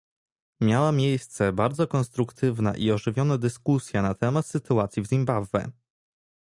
[0.61, 5.71] Miała miejsce bardzo konstruktywna i ożywiona dyskusja na temat sytuacji w Zimbabwe